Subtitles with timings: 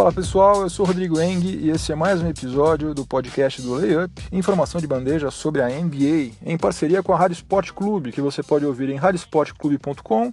[0.00, 3.74] Fala pessoal, eu sou Rodrigo Eng e esse é mais um episódio do podcast do
[3.74, 8.22] Layup, informação de bandeja sobre a NBA, em parceria com a Rádio Sport Clube, que
[8.22, 10.32] você pode ouvir em radiosportclube.com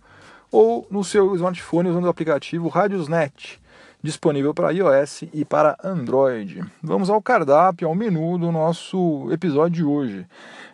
[0.49, 3.59] ou no seu smartphone usando o aplicativo Radiosnet,
[4.01, 6.63] disponível para iOS e para Android.
[6.81, 10.25] Vamos ao cardápio, ao menu do nosso episódio de hoje.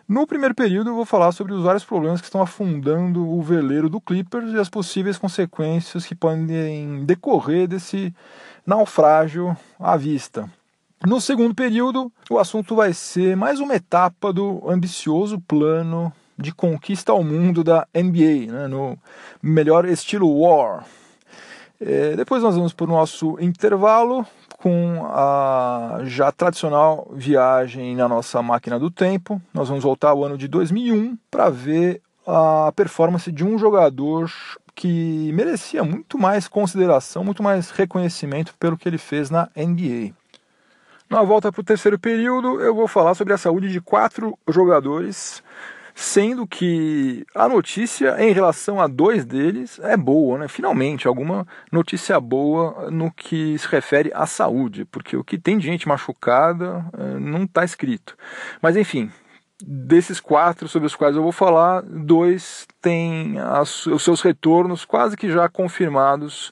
[0.06, 3.88] No primeiro período, eu vou falar sobre os vários problemas que estão afundando o veleiro
[3.88, 8.14] do Clippers e as possíveis consequências que podem decorrer desse
[8.66, 10.50] naufrágio à vista.
[11.06, 17.12] No segundo período, o assunto vai ser mais uma etapa do ambicioso plano de conquista
[17.12, 18.98] ao mundo da NBA, né, no
[19.42, 20.84] melhor estilo War.
[21.80, 24.26] É, depois nós vamos para o nosso intervalo
[24.58, 29.40] com a já tradicional viagem na nossa máquina do tempo.
[29.52, 34.32] Nós vamos voltar ao ano de 2001 para ver a performance de um jogador
[34.74, 40.12] que merecia muito mais consideração, muito mais reconhecimento pelo que ele fez na NBA.
[41.08, 45.42] Na volta para o terceiro período, eu vou falar sobre a saúde de quatro jogadores
[45.94, 50.48] sendo que a notícia em relação a dois deles é boa, né?
[50.48, 55.66] Finalmente, alguma notícia boa no que se refere à saúde, porque o que tem de
[55.66, 58.16] gente machucada eh, não está escrito.
[58.60, 59.10] Mas enfim,
[59.62, 65.16] desses quatro sobre os quais eu vou falar, dois têm as, os seus retornos quase
[65.16, 66.48] que já confirmados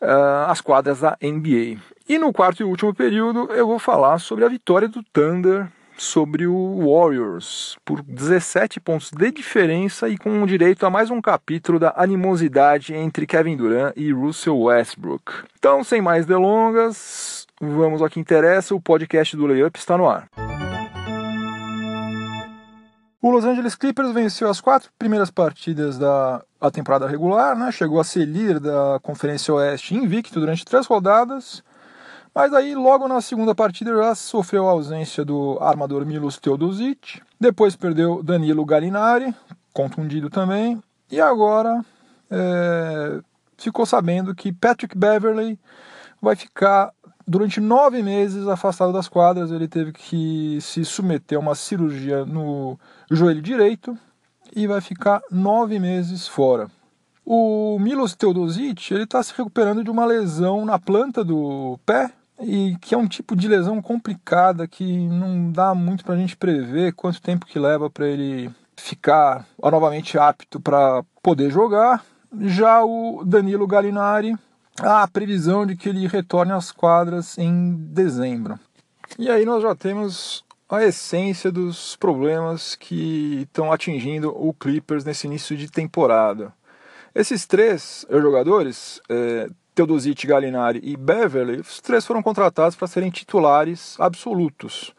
[0.00, 1.80] uh, às quadras da NBA.
[2.08, 6.46] E no quarto e último período eu vou falar sobre a vitória do Thunder sobre
[6.46, 11.92] o Warriors por 17 pontos de diferença e com direito a mais um capítulo da
[11.96, 15.32] animosidade entre Kevin Durant e Russell Westbrook.
[15.58, 20.28] Então, sem mais delongas, vamos ao que interessa, o podcast do Layup está no ar.
[23.20, 26.42] O Los Angeles Clippers venceu as quatro primeiras partidas da
[26.72, 27.72] temporada regular, né?
[27.72, 31.62] chegou a ser líder da Conferência Oeste invicto durante três rodadas
[32.38, 37.20] mas aí, logo na segunda partida, já sofreu a ausência do armador Milos Teodosic.
[37.40, 39.34] Depois perdeu Danilo Gallinari,
[39.72, 40.80] contundido também.
[41.10, 41.84] E agora
[42.30, 43.20] é,
[43.56, 45.58] ficou sabendo que Patrick Beverley
[46.22, 46.92] vai ficar
[47.28, 49.52] durante nove meses afastado das quadras.
[49.52, 52.78] Ele teve que se submeter a uma cirurgia no
[53.10, 53.96] joelho direito
[54.56, 56.68] e vai ficar nove meses fora.
[57.24, 62.74] O Milos Teodosic ele está se recuperando de uma lesão na planta do pé e
[62.80, 66.94] que é um tipo de lesão complicada que não dá muito para a gente prever
[66.94, 72.02] quanto tempo que leva para ele ficar novamente apto para poder jogar.
[72.40, 74.38] Já o Danilo Gallinari, há
[74.80, 78.58] a previsão de que ele retorne às quadras em dezembro.
[79.18, 85.26] E aí nós já temos a essência dos problemas que estão atingindo o Clippers nesse
[85.26, 86.52] início de temporada.
[87.14, 93.96] Esses três jogadores é, Teodosic, Gallinari e Beverly, os três foram contratados para serem titulares
[93.98, 94.92] absolutos.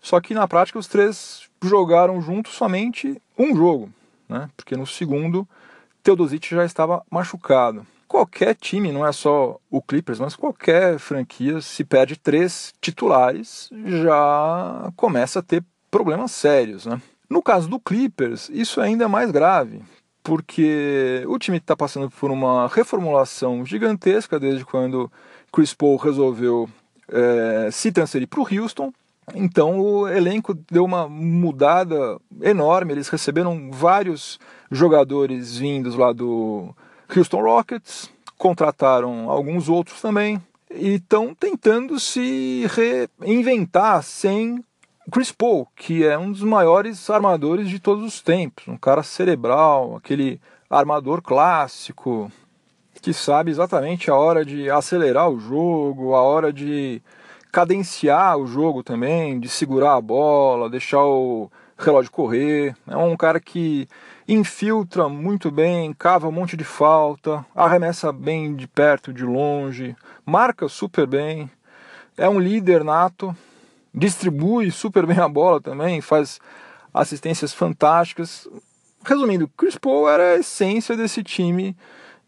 [0.00, 3.90] Só que na prática os três jogaram juntos somente um jogo,
[4.28, 4.50] né?
[4.56, 5.48] porque no segundo
[6.02, 7.86] Teodosic já estava machucado.
[8.06, 14.92] Qualquer time, não é só o Clippers, mas qualquer franquia, se perde três titulares, já
[14.96, 16.86] começa a ter problemas sérios.
[16.86, 17.00] Né?
[17.28, 19.82] No caso do Clippers, isso é ainda mais grave,
[20.22, 25.10] porque o time está passando por uma reformulação gigantesca desde quando
[25.52, 26.68] Chris Paul resolveu
[27.08, 28.92] é, se transferir para o Houston.
[29.34, 32.92] Então o elenco deu uma mudada enorme.
[32.92, 34.38] Eles receberam vários
[34.70, 36.74] jogadores vindos lá do
[37.16, 42.66] Houston Rockets, contrataram alguns outros também e estão tentando se
[43.20, 44.64] reinventar sem
[45.10, 49.96] Chris Paul, que é um dos maiores armadores de todos os tempos, um cara cerebral,
[49.96, 52.30] aquele armador clássico
[53.00, 57.02] que sabe exatamente a hora de acelerar o jogo, a hora de
[57.52, 62.74] cadenciar o jogo também, de segurar a bola, deixar o relógio correr.
[62.88, 63.86] É um cara que
[64.26, 70.68] infiltra muito bem, cava um monte de falta, arremessa bem de perto, de longe, marca
[70.68, 71.50] super bem.
[72.16, 73.36] É um líder nato
[73.94, 76.40] distribui super bem a bola também, faz
[76.92, 78.48] assistências fantásticas.
[79.04, 81.76] Resumindo, Chris Paul era a essência desse time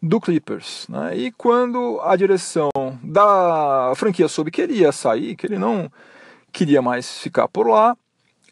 [0.01, 0.87] do Clippers.
[0.87, 1.17] Né?
[1.17, 2.69] E quando a direção
[3.03, 5.91] da franquia soube que ele ia sair, que ele não
[6.51, 7.97] queria mais ficar por lá,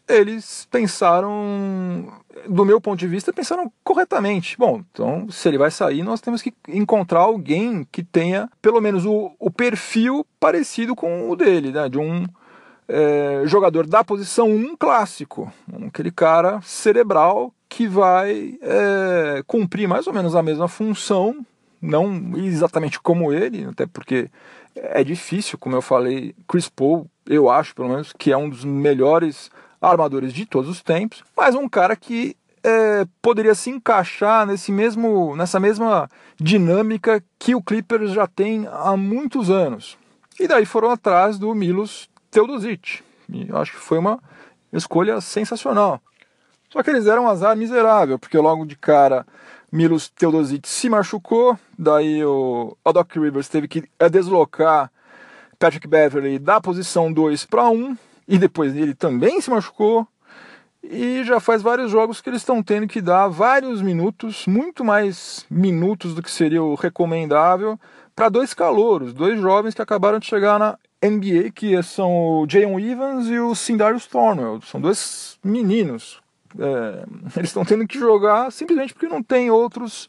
[0.08, 2.12] eles pensaram,
[2.48, 4.56] do meu ponto de vista, pensaram corretamente.
[4.58, 9.04] Bom, então se ele vai sair, nós temos que encontrar alguém que tenha pelo menos
[9.04, 11.88] o, o perfil parecido com o dele, né?
[11.88, 12.26] de um
[12.88, 15.52] é, jogador da posição 1 clássico,
[15.86, 21.44] aquele cara cerebral que vai é, cumprir mais ou menos a mesma função
[21.80, 24.30] não exatamente como ele, até porque
[24.74, 28.64] é difícil, como eu falei, Chris Paul, eu acho pelo menos que é um dos
[28.64, 29.50] melhores
[29.80, 35.36] armadores de todos os tempos, mas um cara que é, poderia se encaixar nesse mesmo,
[35.36, 39.96] nessa mesma dinâmica que o Clippers já tem há muitos anos.
[40.38, 43.02] E daí foram atrás do Milos Teodosic.
[43.28, 44.18] E acho que foi uma
[44.72, 46.00] escolha sensacional.
[46.68, 49.24] Só que eles deram um azar miserável, porque logo de cara
[49.70, 54.90] Milos Teodosic se machucou, daí o, o Doc Rivers teve que é, deslocar
[55.58, 57.96] Patrick Beverly da posição 2 para 1,
[58.26, 60.06] e depois ele também se machucou.
[60.82, 65.44] E já faz vários jogos que eles estão tendo que dar vários minutos, muito mais
[65.50, 67.78] minutos do que seria o recomendável,
[68.14, 72.10] para dois calouros, dois jovens que acabaram de chegar na NBA, que são
[72.42, 74.62] o Jayon Evans e o Sindarius Thornwell.
[74.62, 76.20] São dois meninos.
[76.58, 77.04] É,
[77.36, 80.08] eles estão tendo que jogar simplesmente porque não tem outros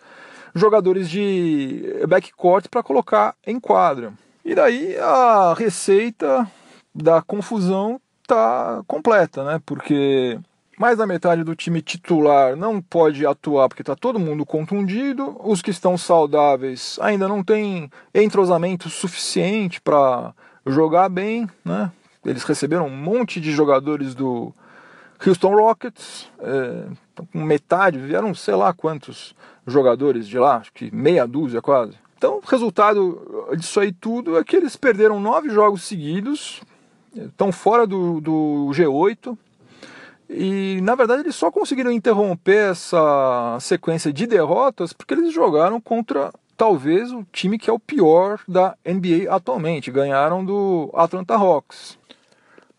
[0.55, 4.13] jogadores de backcourt para colocar em quadra.
[4.45, 6.49] E daí a receita
[6.95, 9.61] da confusão tá completa, né?
[9.65, 10.37] Porque
[10.77, 15.35] mais da metade do time titular não pode atuar porque está todo mundo contundido.
[15.43, 20.33] Os que estão saudáveis ainda não têm entrosamento suficiente para
[20.65, 21.91] jogar bem, né?
[22.23, 24.53] Eles receberam um monte de jogadores do
[25.25, 26.85] Houston Rockets, é,
[27.33, 29.33] metade, vieram sei lá quantos
[29.65, 31.93] jogadores de lá, acho que meia dúzia quase.
[32.17, 36.61] Então, o resultado disso aí tudo é que eles perderam nove jogos seguidos,
[37.15, 39.37] estão fora do, do G8,
[40.29, 46.33] e na verdade eles só conseguiram interromper essa sequência de derrotas porque eles jogaram contra
[46.57, 49.91] talvez o time que é o pior da NBA atualmente.
[49.91, 51.97] Ganharam do Atlanta Hawks.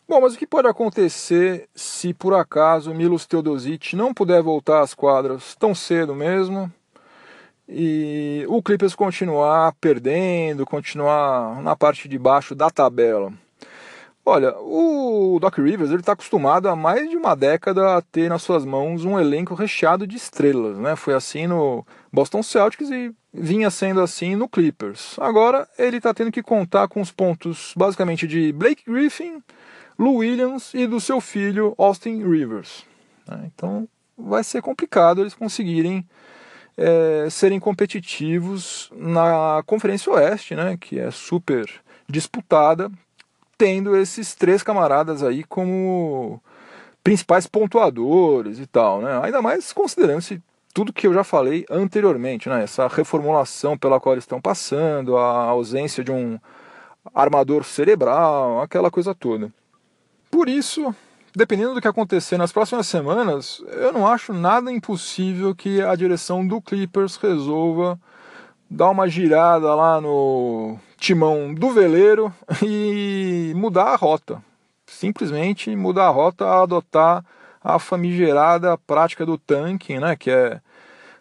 [0.07, 4.95] Bom, mas o que pode acontecer se por acaso Milos Teodosic não puder voltar às
[4.95, 6.71] quadras tão cedo mesmo
[7.69, 13.33] e o Clippers continuar perdendo, continuar na parte de baixo da tabela?
[14.29, 18.43] Olha, o Doc Rivers ele está acostumado há mais de uma década a ter nas
[18.43, 20.95] suas mãos um elenco recheado de estrelas, né?
[20.97, 21.83] Foi assim no
[22.13, 25.17] Boston Celtics e vinha sendo assim no Clippers.
[25.19, 29.43] Agora ele está tendo que contar com os pontos basicamente de Blake Griffin,
[29.99, 32.85] Lou Williams e do seu filho Austin Rivers.
[33.27, 33.45] Né?
[33.47, 36.07] Então vai ser complicado eles conseguirem
[36.77, 40.77] é, serem competitivos na Conferência Oeste, né?
[40.79, 41.67] Que é super
[42.07, 42.93] disputada
[43.59, 46.41] tendo esses três camaradas aí como
[47.03, 49.21] principais pontuadores e tal, né?
[49.23, 50.41] Ainda mais considerando-se
[50.73, 52.63] tudo que eu já falei anteriormente, né?
[52.63, 56.39] Essa reformulação pela qual eles estão passando, a ausência de um
[57.15, 59.53] armador cerebral, aquela coisa toda.
[60.31, 60.95] Por isso,
[61.35, 66.47] dependendo do que acontecer nas próximas semanas, eu não acho nada impossível que a direção
[66.47, 67.99] do Clippers resolva
[68.71, 72.33] dar uma girada lá no timão do veleiro
[72.63, 74.43] e mudar a rota.
[74.87, 77.25] Simplesmente mudar a rota, adotar
[77.63, 80.61] a famigerada prática do tanking, né, que é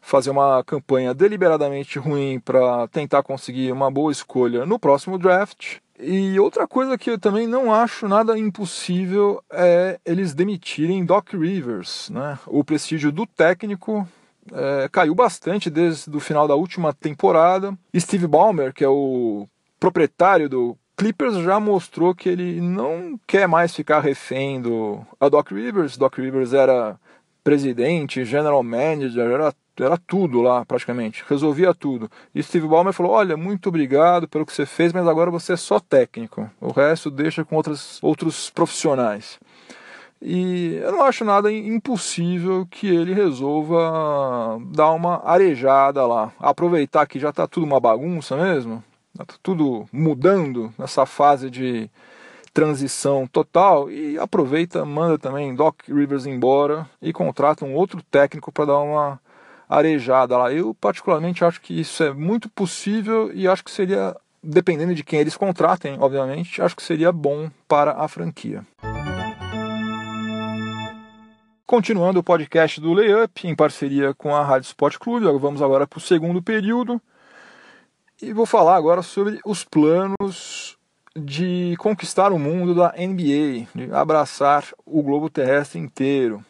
[0.01, 5.77] fazer uma campanha deliberadamente ruim para tentar conseguir uma boa escolha no próximo draft.
[5.99, 12.09] E outra coisa que eu também não acho nada impossível é eles demitirem Doc Rivers.
[12.09, 12.37] Né?
[12.45, 14.07] O prestígio do técnico
[14.53, 17.77] é, caiu bastante desde o final da última temporada.
[17.95, 19.47] Steve Ballmer, que é o
[19.79, 25.51] proprietário do Clippers, já mostrou que ele não quer mais ficar refém do a Doc
[25.51, 25.97] Rivers.
[25.97, 26.99] Doc Rivers era
[27.43, 32.11] presidente, general manager, era, era tudo lá praticamente, resolvia tudo.
[32.35, 35.55] E Steve Ballmer falou: Olha, muito obrigado pelo que você fez, mas agora você é
[35.55, 39.39] só técnico, o resto deixa com outras, outros profissionais.
[40.21, 46.31] E eu não acho nada impossível que ele resolva dar uma arejada lá.
[46.39, 48.83] Aproveitar que já está tudo uma bagunça mesmo,
[49.13, 51.89] está tudo mudando nessa fase de
[52.53, 58.65] transição total e aproveita, manda também Doc Rivers embora e contrata um outro técnico para
[58.65, 59.19] dar uma
[59.69, 60.51] arejada lá.
[60.51, 65.19] Eu particularmente acho que isso é muito possível e acho que seria, dependendo de quem
[65.19, 68.65] eles contratem, obviamente, acho que seria bom para a franquia.
[71.67, 75.97] Continuando o podcast do Layup, em parceria com a Rádio Sport Clube, vamos agora para
[75.97, 77.01] o segundo período.
[78.21, 80.77] E vou falar agora sobre os planos
[81.13, 86.41] de conquistar o mundo da NBA, de abraçar o globo terrestre inteiro.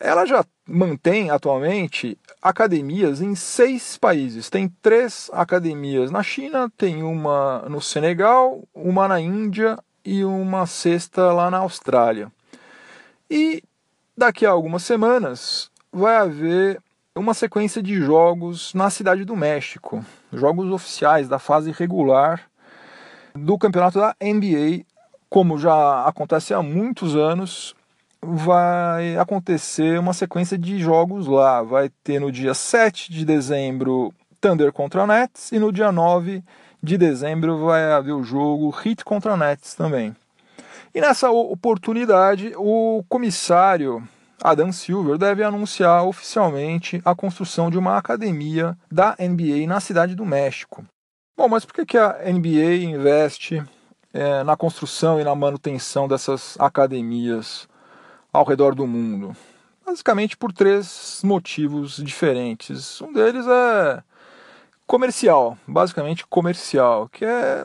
[0.00, 4.48] Ela já mantém atualmente academias em seis países.
[4.48, 11.30] Tem três academias na China, tem uma no Senegal, uma na Índia e uma sexta
[11.30, 12.32] lá na Austrália.
[13.30, 13.62] E
[14.18, 16.82] daqui a algumas semanas vai haver
[17.14, 22.42] uma sequência de jogos na Cidade do México, jogos oficiais da fase regular
[23.32, 24.84] do campeonato da NBA,
[25.30, 27.76] como já acontece há muitos anos,
[28.20, 31.62] vai acontecer uma sequência de jogos lá.
[31.62, 36.42] Vai ter no dia 7 de dezembro Thunder contra Nets e no dia 9
[36.82, 40.14] de dezembro vai haver o jogo Heat contra Nets também.
[40.98, 44.02] E nessa oportunidade, o comissário
[44.42, 50.26] Adam Silver deve anunciar oficialmente a construção de uma academia da NBA na cidade do
[50.26, 50.84] México.
[51.36, 53.62] Bom, mas por que, a NBA investe
[54.12, 57.68] é, na construção e na manutenção dessas academias
[58.32, 59.36] ao redor do mundo?
[59.86, 63.00] Basicamente por três motivos diferentes.
[63.00, 64.02] Um deles é
[64.84, 67.64] comercial, basicamente comercial, que é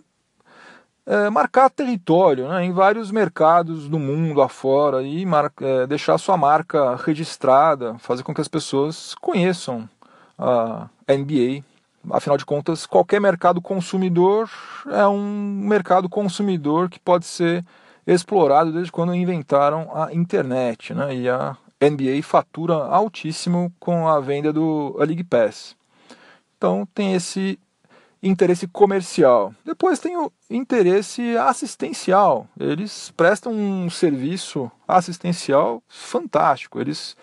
[1.06, 5.26] é, marcar território né, em vários mercados do mundo afora e
[5.62, 9.88] é, deixar sua marca registrada, fazer com que as pessoas conheçam
[10.38, 11.64] a NBA.
[12.10, 14.50] Afinal de contas, qualquer mercado consumidor
[14.90, 15.22] é um
[15.62, 17.64] mercado consumidor que pode ser
[18.06, 20.94] explorado desde quando inventaram a internet.
[20.94, 25.76] Né, e a NBA fatura altíssimo com a venda do a League Pass.
[26.58, 27.60] Então tem esse
[28.24, 29.53] interesse comercial.
[29.65, 32.48] Depois tem o interesse assistencial.
[32.58, 36.80] Eles prestam um serviço assistencial fantástico.
[36.80, 37.18] Eles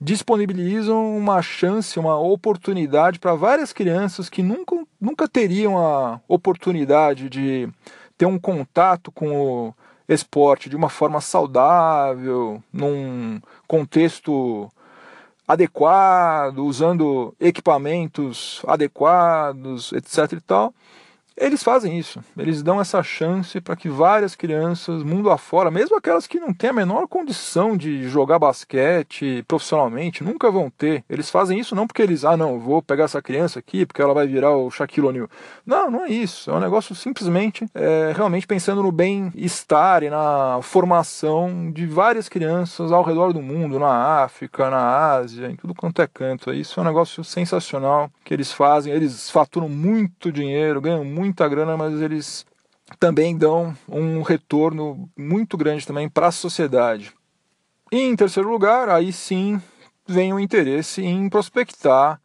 [0.00, 7.68] disponibilizam uma chance, uma oportunidade para várias crianças que nunca, nunca teriam a oportunidade de
[8.16, 9.28] ter um contato com
[9.68, 9.74] o
[10.08, 14.70] esporte de uma forma saudável, num contexto
[15.48, 20.74] adequado, usando equipamentos adequados, etc e tal.
[21.40, 26.26] Eles fazem isso, eles dão essa chance para que várias crianças, mundo afora, mesmo aquelas
[26.26, 31.04] que não têm a menor condição de jogar basquete profissionalmente, nunca vão ter.
[31.08, 34.12] Eles fazem isso não porque eles, ah, não, vou pegar essa criança aqui porque ela
[34.12, 35.28] vai virar o Shaquille O'Neal.
[35.64, 36.50] Não, não é isso.
[36.50, 42.90] É um negócio simplesmente é, realmente pensando no bem-estar e na formação de várias crianças
[42.90, 46.52] ao redor do mundo, na África, na Ásia, em tudo quanto é canto.
[46.52, 48.92] Isso é um negócio sensacional que eles fazem.
[48.92, 52.44] Eles faturam muito dinheiro, ganham muito muita grana, mas eles
[52.98, 57.12] também dão um retorno muito grande também para a sociedade.
[57.92, 59.60] E em terceiro lugar, aí sim
[60.06, 62.20] vem o interesse em prospectar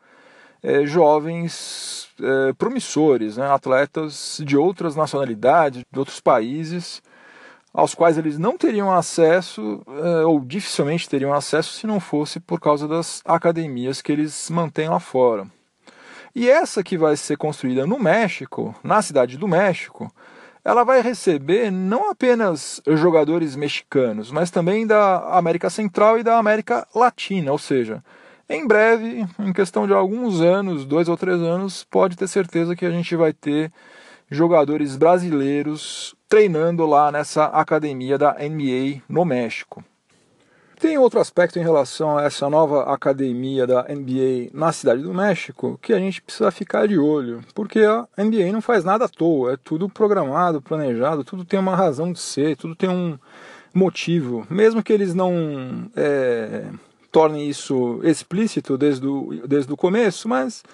[0.61, 7.01] é, jovens é, promissores, né, atletas de outras nacionalidades, de outros países,
[7.73, 12.59] aos quais eles não teriam acesso, é, ou dificilmente teriam acesso, se não fosse por
[12.59, 15.47] causa das academias que eles mantêm lá fora.
[16.35, 20.11] E essa que vai ser construída no México, na cidade do México,
[20.65, 26.87] ela vai receber não apenas jogadores mexicanos, mas também da América Central e da América
[26.95, 28.03] Latina, ou seja,
[28.49, 32.85] em breve, em questão de alguns anos, dois ou três anos, pode ter certeza que
[32.85, 33.71] a gente vai ter
[34.29, 39.83] jogadores brasileiros treinando lá nessa academia da NBA no México.
[40.83, 45.79] Tem outro aspecto em relação a essa nova academia da NBA na Cidade do México
[45.81, 49.53] que a gente precisa ficar de olho, porque a NBA não faz nada à toa,
[49.53, 53.17] é tudo programado, planejado, tudo tem uma razão de ser, tudo tem um
[53.73, 54.45] motivo.
[54.49, 56.65] Mesmo que eles não é,
[57.09, 60.65] tornem isso explícito desde o, desde o começo, mas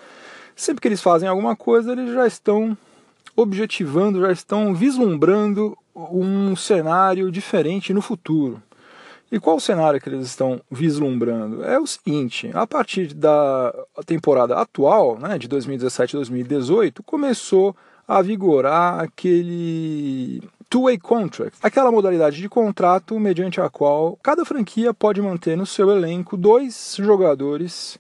[0.56, 2.76] sempre que eles fazem alguma coisa, eles já estão
[3.36, 8.60] objetivando, já estão vislumbrando um cenário diferente no futuro.
[9.32, 11.64] E qual o cenário que eles estão vislumbrando?
[11.64, 13.74] É o seguinte: a partir da
[14.06, 17.76] temporada atual, né, de 2017 2018, começou
[18.08, 25.22] a vigorar aquele two-way contract, aquela modalidade de contrato mediante a qual cada franquia pode
[25.22, 28.00] manter no seu elenco dois jogadores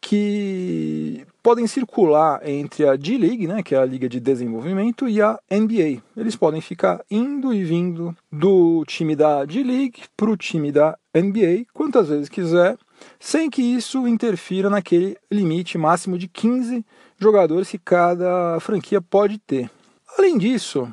[0.00, 5.38] que podem circular entre a D-League, né, que é a liga de desenvolvimento, e a
[5.50, 6.00] NBA.
[6.16, 11.66] Eles podem ficar indo e vindo do time da D-League para o time da NBA
[11.74, 12.78] quantas vezes quiser,
[13.18, 16.84] sem que isso interfira naquele limite máximo de 15
[17.18, 19.68] jogadores que cada franquia pode ter.
[20.16, 20.88] Além disso,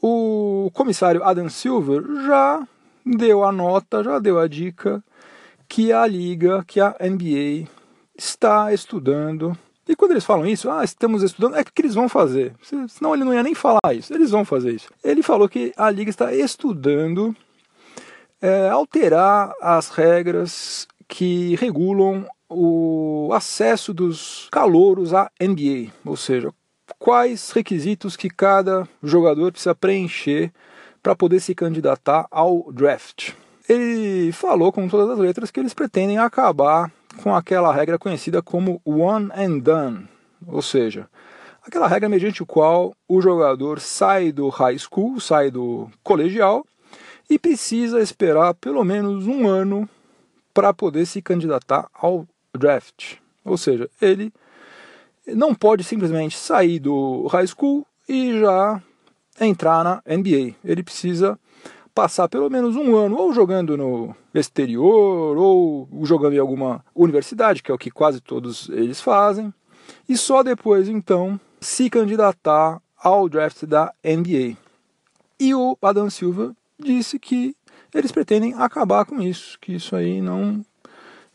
[0.00, 2.66] o comissário Adam Silver já
[3.04, 5.02] deu a nota, já deu a dica
[5.68, 7.68] que a liga, que a NBA
[8.16, 9.56] está estudando.
[9.88, 12.54] E quando eles falam isso, ah, estamos estudando, é que eles vão fazer.
[12.88, 14.12] Senão ele não ia nem falar isso.
[14.12, 14.88] Eles vão fazer isso.
[15.02, 17.34] Ele falou que a liga está estudando
[18.40, 26.52] é, alterar as regras que regulam o acesso dos calouros à NBA, ou seja,
[26.98, 30.52] quais requisitos que cada jogador precisa preencher
[31.02, 33.32] para poder se candidatar ao draft.
[33.68, 36.90] Ele falou com todas as letras que eles pretendem acabar
[37.22, 40.08] com aquela regra conhecida como one and done,
[40.46, 41.08] ou seja,
[41.64, 46.64] aquela regra mediante o qual o jogador sai do high school, sai do colegial
[47.28, 49.88] e precisa esperar pelo menos um ano
[50.54, 53.16] para poder se candidatar ao draft.
[53.44, 54.32] Ou seja, ele
[55.26, 58.80] não pode simplesmente sair do high school e já
[59.40, 60.54] entrar na NBA.
[60.64, 61.38] Ele precisa
[61.96, 67.70] passar pelo menos um ano ou jogando no exterior ou jogando em alguma universidade, que
[67.70, 69.52] é o que quase todos eles fazem,
[70.06, 74.58] e só depois então se candidatar ao draft da NBA.
[75.40, 77.56] E o Adam Silva disse que
[77.94, 80.62] eles pretendem acabar com isso, que isso aí não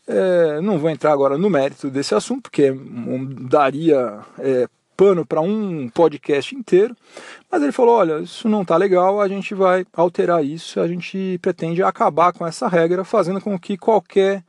[0.07, 2.71] é, não vou entrar agora no mérito desse assunto, porque
[3.49, 4.67] daria é,
[5.01, 6.95] pano para um podcast inteiro,
[7.49, 11.39] mas ele falou: olha, isso não está legal, a gente vai alterar isso, a gente
[11.41, 14.43] pretende acabar com essa regra, fazendo com que qualquer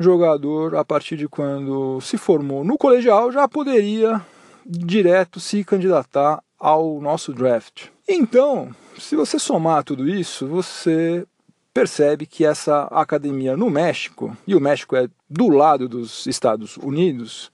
[0.00, 4.18] jogador, a partir de quando se formou no colegial, já poderia
[4.64, 7.88] direto se candidatar ao nosso draft.
[8.08, 11.26] Então, se você somar tudo isso, você
[11.74, 17.52] percebe que essa academia no México, e o México é do lado dos Estados Unidos,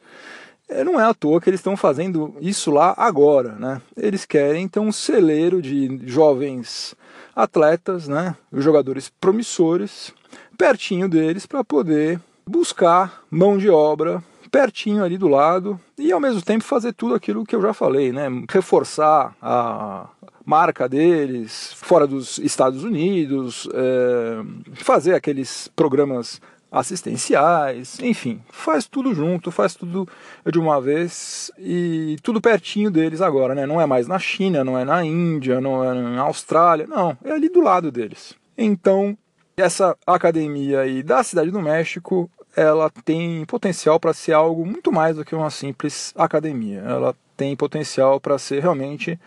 [0.85, 3.83] não é à toa que eles estão fazendo isso lá agora, né?
[3.97, 6.95] Eles querem então um celeiro de jovens
[7.35, 8.37] atletas, né?
[8.53, 10.13] Jogadores promissores,
[10.57, 14.23] pertinho deles para poder buscar mão de obra
[14.55, 18.13] pertinho ali do lado e ao mesmo tempo fazer tudo aquilo que eu já falei,
[18.13, 18.29] né?
[18.49, 20.09] Reforçar a
[20.45, 24.43] marca deles fora dos Estados Unidos, é,
[24.75, 30.09] fazer aqueles programas assistenciais, enfim, faz tudo junto, faz tudo
[30.51, 33.65] de uma vez e tudo pertinho deles agora, né?
[33.65, 37.31] Não é mais na China, não é na Índia, não é na Austrália, não, é
[37.31, 38.35] ali do lado deles.
[38.59, 39.17] Então,
[39.57, 45.17] essa academia aí da Cidade do México ela tem potencial para ser algo muito mais
[45.17, 46.81] do que uma simples academia.
[46.81, 49.19] Ela tem potencial para ser realmente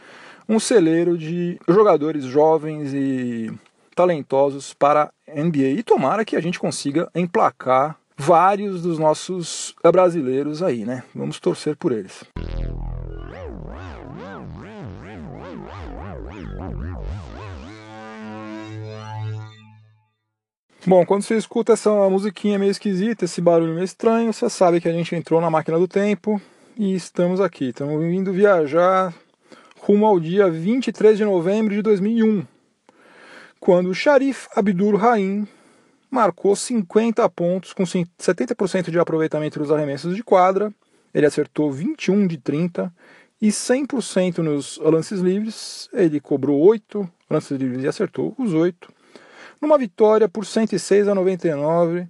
[0.48, 3.52] um celeiro de jogadores jovens e
[3.98, 5.80] talentosos para a NBA.
[5.80, 11.04] E tomara que a gente consiga emplacar vários dos nossos brasileiros aí, né?
[11.16, 12.24] Vamos torcer por eles.
[20.86, 24.88] Bom, quando você escuta essa musiquinha meio esquisita, esse barulho meio estranho, você sabe que
[24.88, 26.40] a gente entrou na máquina do tempo
[26.78, 27.70] e estamos aqui.
[27.70, 29.14] Estamos indo viajar
[29.82, 32.46] rumo ao dia 23 de novembro de 2001,
[33.60, 35.48] quando o Sharif Abdul Rahim
[36.10, 40.74] marcou 50 pontos com 70% de aproveitamento dos arremessos de quadra.
[41.14, 42.94] Ele acertou 21 de 30
[43.42, 45.90] e 100% nos lances livres.
[45.94, 48.94] Ele cobrou 8 lances livres e acertou os 8
[49.62, 52.08] numa vitória por 106 a 99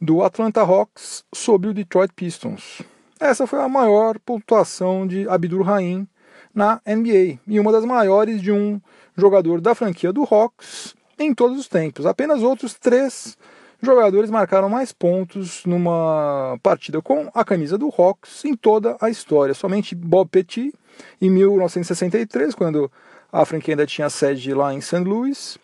[0.00, 2.82] do Atlanta Hawks sobre o Detroit Pistons.
[3.18, 6.06] Essa foi a maior pontuação de Abdul Rahim
[6.54, 8.80] na NBA e uma das maiores de um
[9.16, 12.06] jogador da franquia do Hawks em todos os tempos.
[12.06, 13.36] Apenas outros três
[13.80, 19.54] jogadores marcaram mais pontos numa partida com a camisa do Hawks em toda a história.
[19.54, 20.72] Somente Bob Petit
[21.20, 22.90] em 1963, quando
[23.32, 24.98] a franquia ainda tinha sede lá em St.
[24.98, 25.58] Louis,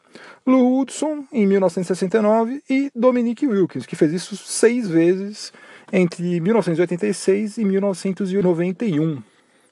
[0.47, 5.53] Lou Hudson, em 1969, e Dominique Wilkins, que fez isso seis vezes
[5.93, 9.23] entre 1986 e 1991.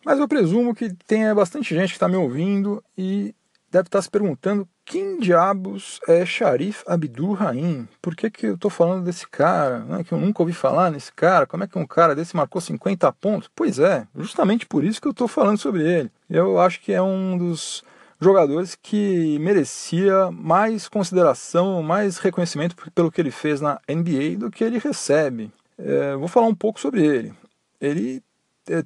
[0.04, 3.34] Mas eu presumo que tenha bastante gente que está me ouvindo e
[3.70, 7.86] deve estar se perguntando quem diabos é Sharif Abdul Rahim?
[8.00, 9.80] Por que, que eu estou falando desse cara?
[9.80, 10.04] Né?
[10.04, 11.46] Que eu nunca ouvi falar nesse cara.
[11.46, 13.50] Como é que um cara desse marcou 50 pontos?
[13.54, 16.10] Pois é, justamente por isso que eu estou falando sobre ele.
[16.28, 17.84] Eu acho que é um dos
[18.20, 24.64] jogadores que merecia mais consideração, mais reconhecimento pelo que ele fez na NBA do que
[24.64, 25.52] ele recebe.
[25.78, 27.32] É, vou falar um pouco sobre ele.
[27.80, 28.22] Ele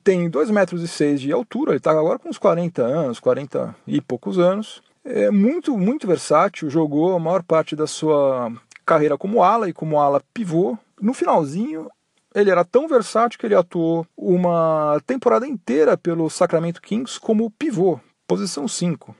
[0.03, 3.75] tem 2,6 metros e seis de altura, ele está agora com uns 40 anos, 40
[3.87, 4.83] e poucos anos.
[5.05, 8.53] É muito, muito versátil, jogou a maior parte da sua
[8.87, 10.79] carreira como ala e como ala pivô.
[11.01, 11.91] No finalzinho,
[12.35, 17.99] ele era tão versátil que ele atuou uma temporada inteira pelo Sacramento Kings como pivô,
[18.27, 19.15] posição 5.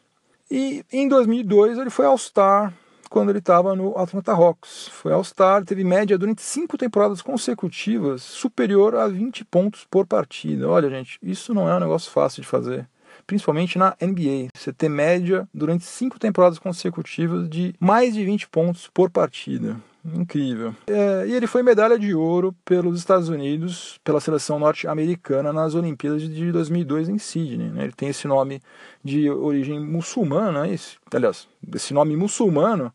[0.51, 2.73] E em 2002 ele foi All-Star
[3.13, 4.89] quando ele estava no Atlanta Hawks.
[4.89, 10.67] Foi All-Star, teve média durante cinco temporadas consecutivas superior a 20 pontos por partida.
[10.69, 12.89] Olha, gente, isso não é um negócio fácil de fazer.
[13.27, 14.49] Principalmente na NBA.
[14.57, 19.77] Você ter média durante cinco temporadas consecutivas de mais de 20 pontos por partida.
[20.05, 20.75] Incrível.
[20.87, 26.23] É, e ele foi medalha de ouro pelos Estados Unidos, pela seleção norte-americana nas Olimpíadas
[26.23, 27.71] de 2002 em Sydney.
[27.71, 27.85] Né?
[27.85, 28.61] Ele tem esse nome
[29.05, 32.93] de origem muçulmana, esse, aliás, esse nome muçulmano,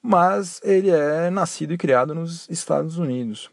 [0.00, 3.50] mas ele é nascido e criado nos Estados Unidos.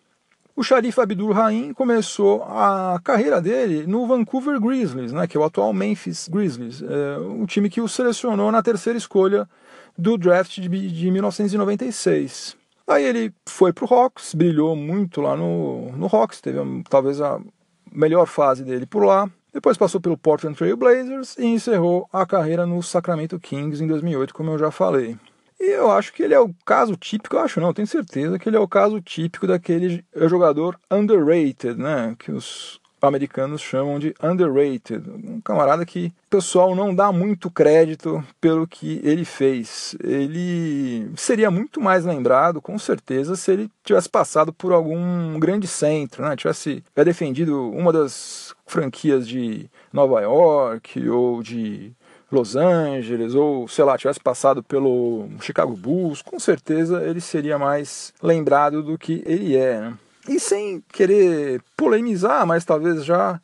[0.55, 5.43] O Sharif Abdul Rahim começou a carreira dele no Vancouver Grizzlies, né, que é o
[5.43, 9.49] atual Memphis Grizzlies, é, um time que o selecionou na terceira escolha
[9.97, 12.55] do draft de, de 1996.
[12.87, 17.39] Aí ele foi para o Hawks, brilhou muito lá no, no Hawks, teve talvez a
[17.91, 19.29] melhor fase dele por lá.
[19.51, 24.33] Depois passou pelo Portland Trail Blazers e encerrou a carreira no Sacramento Kings em 2008,
[24.33, 25.17] como eu já falei.
[25.59, 28.49] E eu acho que ele é o caso típico, eu acho não, tenho certeza que
[28.49, 32.15] ele é o caso típico daquele jogador underrated, né?
[32.19, 35.03] Que os americanos chamam de underrated.
[35.09, 39.95] Um camarada que o pessoal não dá muito crédito pelo que ele fez.
[40.03, 46.23] Ele seria muito mais lembrado, com certeza, se ele tivesse passado por algum grande centro,
[46.23, 46.35] né?
[46.35, 51.93] Tivesse defendido uma das franquias de Nova York ou de
[52.31, 58.13] Los Angeles, ou sei lá, tivesse passado pelo Chicago Bulls, com certeza ele seria mais
[58.21, 59.79] lembrado do que ele é.
[59.79, 59.97] Né?
[60.27, 63.39] E sem querer polemizar, mas talvez já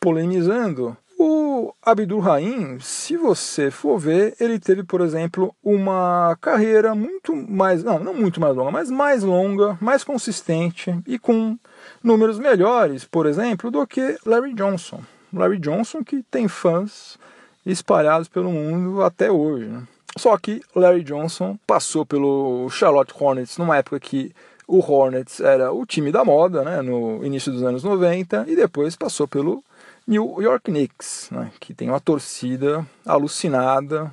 [0.00, 7.34] polemizando, o Abdul Rahim, se você for ver, ele teve, por exemplo, uma carreira muito
[7.34, 11.58] mais, não, não muito mais longa, mas mais longa, mais consistente e com
[12.02, 15.00] números melhores, por exemplo, do que Larry Johnson.
[15.32, 17.18] Larry Johnson que tem fãs
[17.64, 19.66] espalhados pelo mundo até hoje.
[19.66, 19.82] Né?
[20.18, 24.34] Só que Larry Johnson passou pelo Charlotte Hornets numa época que
[24.66, 28.96] o Hornets era o time da moda, né, no início dos anos 90, e depois
[28.96, 29.62] passou pelo
[30.06, 34.10] New York Knicks, né, que tem uma torcida alucinada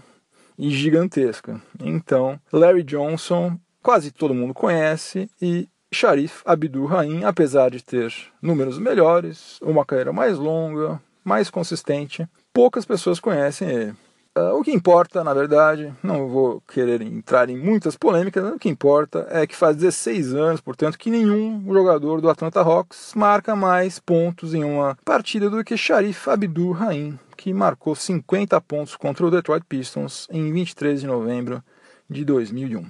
[0.58, 1.60] e gigantesca.
[1.80, 8.78] Então, Larry Johnson, quase todo mundo conhece, e Sharif Abdul Rahim, apesar de ter números
[8.78, 13.96] melhores, uma carreira mais longa, mais consistente, poucas pessoas conhecem ele.
[14.36, 18.68] Uh, o que importa, na verdade, não vou querer entrar em muitas polêmicas, o que
[18.68, 24.00] importa é que faz 16 anos, portanto, que nenhum jogador do Atlanta Hawks marca mais
[24.00, 29.30] pontos em uma partida do que Sharif Abdul Rahim, que marcou 50 pontos contra o
[29.30, 31.64] Detroit Pistons em 23 de novembro
[32.10, 32.88] de 2001.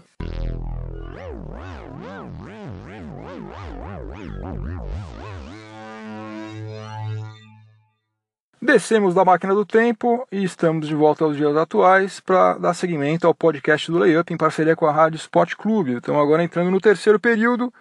[8.64, 13.28] Descemos da máquina do tempo e estamos de volta aos dias atuais para dar seguimento
[13.28, 15.98] ao podcast do Layup em parceria com a Rádio Sport Clube.
[15.98, 17.74] Estamos agora entrando no terceiro período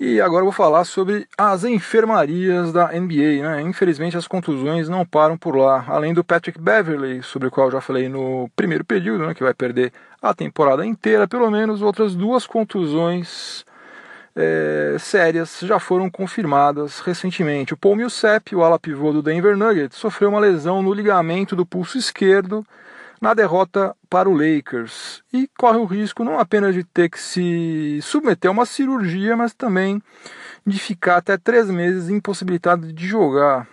[0.00, 3.42] e agora vou falar sobre as enfermarias da NBA.
[3.42, 3.60] Né?
[3.60, 5.84] Infelizmente as contusões não param por lá.
[5.86, 9.34] Além do Patrick Beverly, sobre o qual já falei no primeiro período, né?
[9.34, 13.65] que vai perder a temporada inteira, pelo menos outras duas contusões
[14.36, 17.72] é, sérias já foram confirmadas recentemente.
[17.72, 21.64] O Paul Millsap, o ala pivô do Denver Nuggets, sofreu uma lesão no ligamento do
[21.64, 22.64] pulso esquerdo
[23.18, 27.98] na derrota para o Lakers e corre o risco não apenas de ter que se
[28.02, 30.02] submeter a uma cirurgia, mas também
[30.66, 33.66] de ficar até três meses impossibilitado de jogar.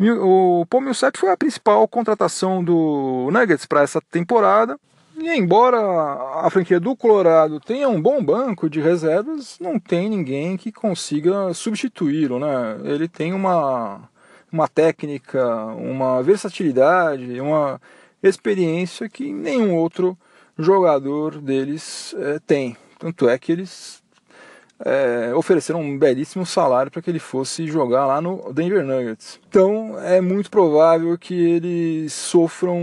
[0.00, 4.78] O Paul Millsap foi a principal contratação do Nuggets para essa temporada
[5.16, 5.78] e embora
[6.40, 11.52] a franquia do Colorado tenha um bom banco de reservas, não tem ninguém que consiga
[11.54, 12.80] substituí-lo, né?
[12.84, 14.08] Ele tem uma,
[14.50, 15.44] uma técnica,
[15.74, 17.80] uma versatilidade, uma
[18.22, 20.16] experiência que nenhum outro
[20.58, 22.76] jogador deles é, tem.
[22.98, 24.01] Tanto é que eles
[24.84, 29.40] é, ofereceram um belíssimo salário para que ele fosse jogar lá no Denver Nuggets.
[29.48, 32.78] Então é muito provável que eles sofram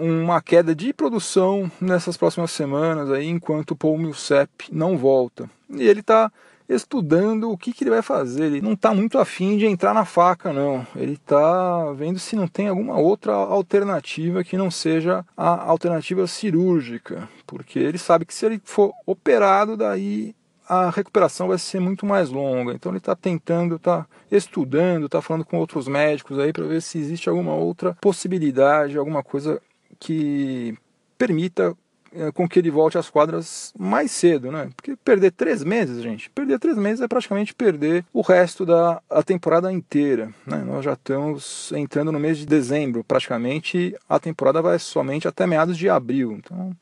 [0.00, 5.48] uma queda de produção nessas próximas semanas, aí, enquanto o Paul Millsap não volta.
[5.70, 6.30] E ele está
[6.68, 8.44] estudando o que, que, ele vai fazer.
[8.44, 10.86] Ele não está muito afim de entrar na faca, não.
[10.94, 17.28] Ele está vendo se não tem alguma outra alternativa que não seja a alternativa cirúrgica,
[17.46, 20.34] porque ele sabe que se ele for operado, daí
[20.68, 22.74] a recuperação vai ser muito mais longa.
[22.74, 26.98] Então ele está tentando, está estudando, está falando com outros médicos aí para ver se
[26.98, 29.60] existe alguma outra possibilidade, alguma coisa
[29.98, 30.76] que
[31.16, 31.74] permita
[32.12, 34.70] é, com que ele volte às quadras mais cedo, né?
[34.74, 39.22] Porque perder três meses, gente, perder três meses é praticamente perder o resto da a
[39.22, 40.58] temporada inteira, né?
[40.58, 45.76] Nós já estamos entrando no mês de dezembro, praticamente a temporada vai somente até meados
[45.76, 46.32] de abril.
[46.32, 46.72] Então,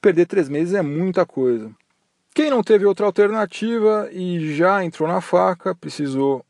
[0.00, 1.70] perder três meses é muita coisa.
[2.34, 6.42] Quem não teve outra alternativa e já entrou na faca, precisou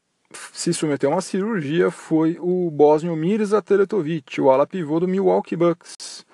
[0.52, 5.56] se submeter a uma cirurgia, foi o bósnio Mirza Teletovic, o ala pivô do Milwaukee
[5.56, 6.24] Bucks.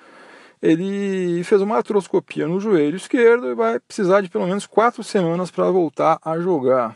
[0.61, 5.51] Ele fez uma artroscopia no joelho esquerdo e vai precisar de pelo menos quatro semanas
[5.51, 6.95] para voltar a jogar.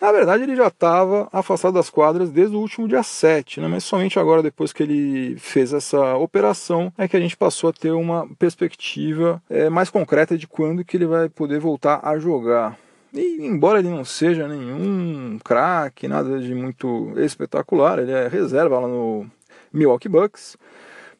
[0.00, 3.68] Na verdade, ele já estava afastado das quadras desde o último dia 7, né?
[3.68, 7.72] mas somente agora, depois que ele fez essa operação, é que a gente passou a
[7.72, 12.78] ter uma perspectiva é, mais concreta de quando que ele vai poder voltar a jogar.
[13.12, 18.88] E embora ele não seja nenhum craque, nada de muito espetacular, ele é reserva lá
[18.88, 19.26] no
[19.72, 20.58] Milwaukee Bucks,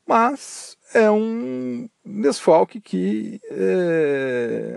[0.07, 4.16] mas é um desfalque que é,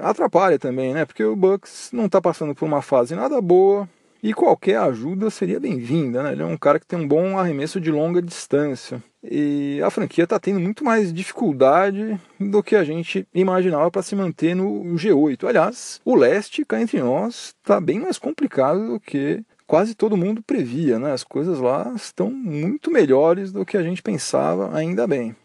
[0.01, 1.05] atrapalha também, né?
[1.05, 3.88] Porque o Bucks não está passando por uma fase nada boa
[4.21, 6.33] e qualquer ajuda seria bem-vinda, né?
[6.33, 9.01] Ele é um cara que tem um bom arremesso de longa distância.
[9.23, 14.15] E a franquia está tendo muito mais dificuldade do que a gente imaginava para se
[14.15, 15.47] manter no G8.
[15.47, 20.41] Aliás, o leste, cá entre nós, está bem mais complicado do que quase todo mundo
[20.41, 21.13] previa, né?
[21.13, 25.35] As coisas lá estão muito melhores do que a gente pensava, ainda bem.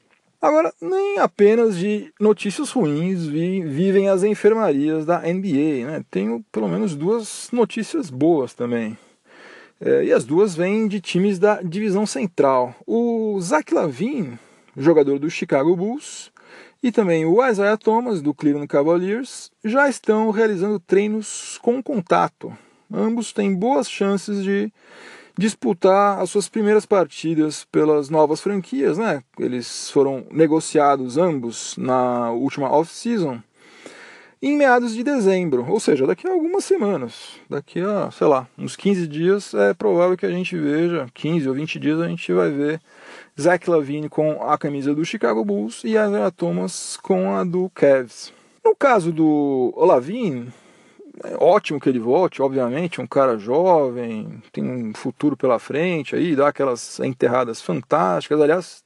[0.45, 6.05] Agora, nem apenas de notícias ruins vivem as enfermarias da NBA, né?
[6.11, 8.95] Tenho pelo menos duas notícias boas também.
[9.81, 12.75] É, e as duas vêm de times da divisão central.
[12.87, 14.39] O Zach Lavine,
[14.77, 16.31] jogador do Chicago Bulls,
[16.83, 22.55] e também o Isaiah Thomas, do Cleveland Cavaliers, já estão realizando treinos com contato
[22.93, 24.73] Ambos têm boas chances de
[25.37, 29.23] disputar as suas primeiras partidas pelas novas franquias, né?
[29.39, 33.41] Eles foram negociados ambos na última off-season
[34.47, 38.77] em meados de dezembro, ou seja, daqui a algumas semanas, daqui a, sei lá, uns
[38.77, 42.51] 15 dias é provável que a gente veja, 15 ou 20 dias a gente vai
[42.51, 42.79] ver
[43.41, 48.35] Zach Lavine com a camisa do Chicago Bulls e Isaiah Thomas com a do Cavs.
[48.63, 50.53] No caso do Lavine,
[51.25, 56.37] é ótimo que ele volte, obviamente, um cara jovem, tem um futuro pela frente aí,
[56.37, 58.41] dá aquelas enterradas fantásticas.
[58.41, 58.85] Aliás,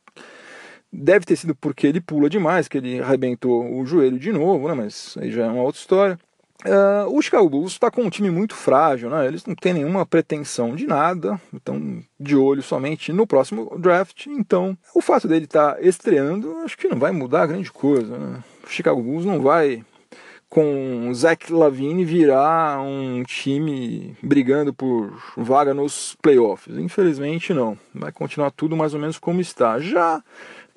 [0.93, 4.75] deve ter sido porque ele pula demais, que ele arrebentou o joelho de novo, né?
[4.75, 6.19] Mas aí já é uma outra história.
[6.65, 9.27] Uh, o Chicago Bulls está com um time muito frágil, né?
[9.27, 14.27] Eles não têm nenhuma pretensão de nada, estão de olho somente no próximo draft.
[14.27, 18.19] Então, o fato dele estar tá estreando, acho que não vai mudar grande coisa.
[18.19, 18.43] Né?
[18.65, 19.85] O Chicago Bulls não vai
[20.49, 26.77] com Zach Lavine virar um time brigando por vaga nos playoffs.
[26.79, 27.79] Infelizmente não.
[27.95, 29.79] Vai continuar tudo mais ou menos como está.
[29.79, 30.23] Já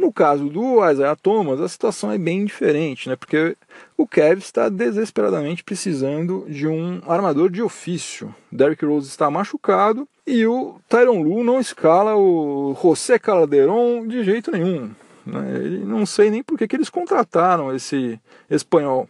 [0.01, 3.15] no caso do Isaiah Thomas, a situação é bem diferente, né?
[3.15, 3.55] Porque
[3.95, 8.33] o Cavs está desesperadamente precisando de um armador de ofício.
[8.51, 14.51] Derrick Rose está machucado e o Tyron Lu não escala o José Calderon de jeito
[14.51, 14.89] nenhum.
[15.23, 15.81] Né?
[15.85, 19.07] Não sei nem por que, que eles contrataram esse espanhol.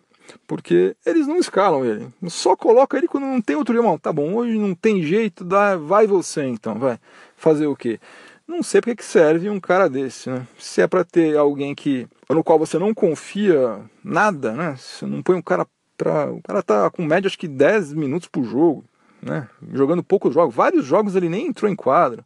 [0.48, 2.08] Porque eles não escalam ele.
[2.28, 3.98] Só coloca ele quando não tem outro irmão.
[3.98, 7.00] Tá bom, hoje não tem jeito, dá, vai você então, vai.
[7.36, 8.00] Fazer o quê?
[8.48, 10.46] Não sei porque que serve um cara desse, né?
[10.58, 14.76] Se é para ter alguém que no qual você não confia nada, né?
[14.78, 15.66] Você não põe um cara
[15.98, 16.32] pra.
[16.32, 18.84] O cara tá com média acho que 10 minutos por jogo,
[19.22, 19.48] né?
[19.72, 20.54] Jogando poucos jogos.
[20.54, 22.26] Vários jogos ele nem entrou em quadro.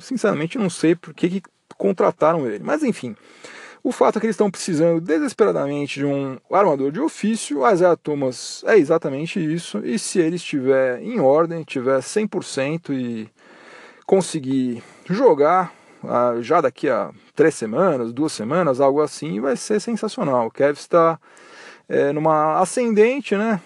[0.00, 1.42] Sinceramente não sei por que, que
[1.76, 2.62] contrataram ele.
[2.62, 3.16] Mas enfim.
[3.82, 7.60] O fato é que eles estão precisando desesperadamente de um armador de ofício.
[7.60, 9.78] O Isaiah Thomas é exatamente isso.
[9.78, 13.28] E se ele estiver em ordem, tiver 100% e
[14.06, 15.72] conseguir jogar
[16.04, 20.46] ah, já daqui a três semanas, duas semanas, algo assim, vai ser sensacional.
[20.46, 21.18] O Kev está
[21.88, 23.60] é, numa ascendente, né?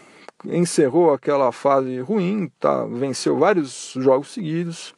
[0.45, 4.95] Encerrou aquela fase ruim, tá, venceu vários jogos seguidos.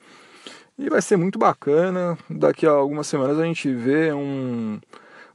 [0.79, 2.19] E vai ser muito bacana.
[2.29, 4.79] Daqui a algumas semanas a gente vê um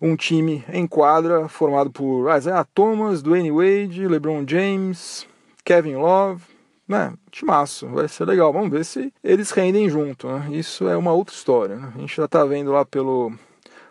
[0.02, 5.28] um time em quadra formado por Isaiah Thomas, Dwayne Wade, LeBron James,
[5.64, 6.44] Kevin Love,
[6.88, 7.14] né?
[7.30, 8.52] Timaço, vai ser legal.
[8.52, 10.48] Vamos ver se eles rendem junto, né?
[10.52, 11.76] Isso é uma outra história.
[11.76, 11.94] Né?
[11.96, 13.32] A gente já está vendo lá pelo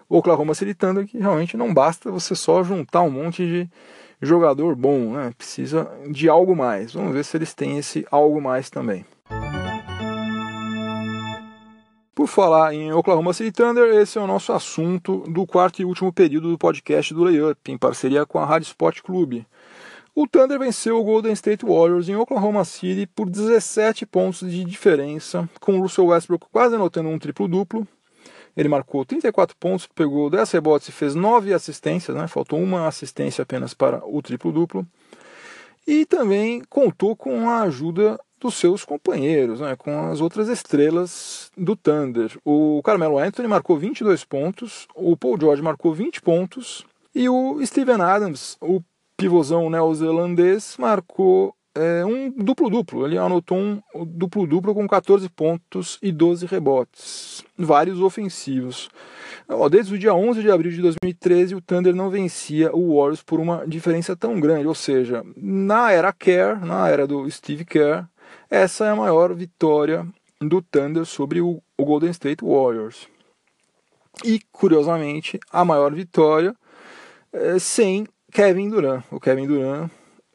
[0.08, 3.70] Oklahoma City Thunder que realmente não basta você só juntar um monte de
[4.20, 5.32] jogador bom, né?
[5.38, 6.92] Precisa de algo mais.
[6.92, 9.04] Vamos ver se eles têm esse algo mais também.
[12.20, 16.12] Por falar em Oklahoma City Thunder, esse é o nosso assunto do quarto e último
[16.12, 19.46] período do podcast do Layup, em parceria com a Rádio Sport Clube.
[20.14, 25.48] O Thunder venceu o Golden State Warriors em Oklahoma City por 17 pontos de diferença,
[25.62, 27.88] com o Russell Westbrook quase anotando um triplo-duplo.
[28.54, 32.28] Ele marcou 34 pontos, pegou 10 rebotes e fez 9 assistências, né?
[32.28, 34.86] faltou uma assistência apenas para o triplo-duplo.
[35.86, 41.76] E também contou com a ajuda dos seus companheiros, né, com as outras estrelas do
[41.76, 42.36] Thunder.
[42.44, 48.00] O Carmelo Anthony marcou 22 pontos, o Paul George marcou 20 pontos e o Steven
[48.00, 48.80] Adams, o
[49.16, 53.06] pivôzão neozelandês, marcou é, um duplo-duplo.
[53.06, 58.88] Ele anotou um duplo-duplo com 14 pontos e 12 rebotes, vários ofensivos.
[59.70, 63.40] Desde o dia 11 de abril de 2013, o Thunder não vencia o Warriors por
[63.40, 64.66] uma diferença tão grande.
[64.66, 68.04] Ou seja, na era Kerr, na era do Steve Kerr,
[68.50, 70.06] essa é a maior vitória
[70.40, 73.08] do Thunder sobre o, Golden State Warriors.
[74.24, 76.54] E, curiosamente, a maior vitória
[77.32, 79.04] é, sem Kevin Durant.
[79.10, 79.90] O Kevin Durant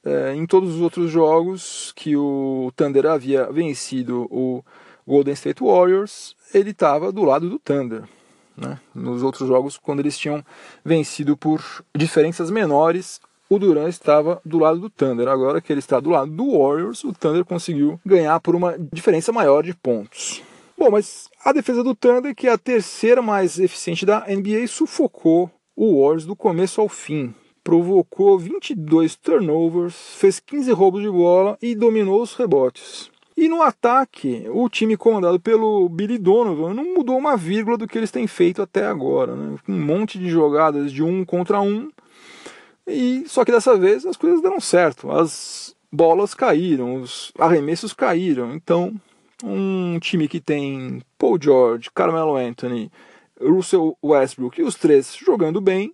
[0.05, 4.63] é, em todos os outros jogos que o Thunder havia vencido o
[5.05, 8.03] Golden State Warriors, ele estava do lado do Thunder.
[8.55, 8.79] Né?
[8.93, 10.43] Nos outros jogos, quando eles tinham
[10.83, 11.61] vencido por
[11.95, 15.27] diferenças menores, o Durant estava do lado do Thunder.
[15.27, 19.31] Agora que ele está do lado do Warriors, o Thunder conseguiu ganhar por uma diferença
[19.31, 20.41] maior de pontos.
[20.77, 25.49] Bom, mas a defesa do Thunder, que é a terceira mais eficiente da NBA, sufocou
[25.75, 27.33] o Warriors do começo ao fim.
[27.63, 33.09] Provocou 22 turnovers, fez 15 roubos de bola e dominou os rebotes.
[33.37, 37.97] E no ataque, o time comandado pelo Billy Donovan não mudou uma vírgula do que
[37.97, 39.35] eles têm feito até agora.
[39.35, 39.57] Né?
[39.67, 41.89] Um monte de jogadas de um contra um.
[42.87, 45.11] E só que dessa vez as coisas deram certo.
[45.11, 48.53] As bolas caíram, os arremessos caíram.
[48.53, 48.93] Então,
[49.43, 52.91] um time que tem Paul George, Carmelo Anthony,
[53.41, 55.93] Russell Westbrook e os três jogando bem,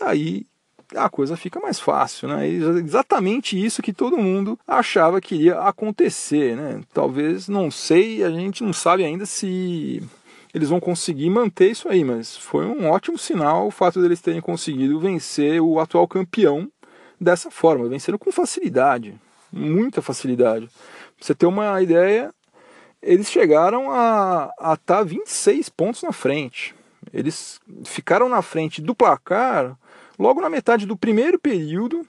[0.00, 0.46] aí
[0.94, 2.46] a coisa fica mais fácil, né?
[2.48, 6.80] Exatamente isso que todo mundo achava que iria acontecer, né?
[6.92, 10.02] Talvez, não sei, a gente não sabe ainda se
[10.56, 14.40] eles vão conseguir manter isso aí, mas foi um ótimo sinal o fato deles terem
[14.40, 16.72] conseguido vencer o atual campeão
[17.20, 19.20] dessa forma, venceram com facilidade,
[19.52, 20.66] muita facilidade.
[20.68, 22.34] Pra você ter uma ideia,
[23.02, 26.74] eles chegaram a estar tá 26 pontos na frente.
[27.12, 29.78] Eles ficaram na frente do placar
[30.18, 32.06] logo na metade do primeiro período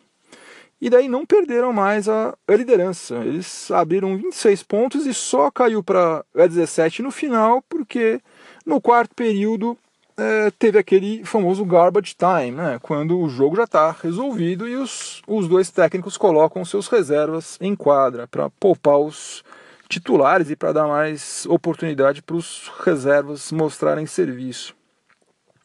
[0.79, 3.15] e daí não perderam mais a, a liderança.
[3.15, 8.21] Eles abriram 26 pontos e só caiu para 17 no final, porque
[8.67, 9.77] no quarto período
[10.17, 15.21] é, teve aquele famoso garbage time, né, quando o jogo já está resolvido e os,
[15.25, 19.41] os dois técnicos colocam seus reservas em quadra para poupar os
[19.87, 24.75] titulares e para dar mais oportunidade para os reservas mostrarem serviço.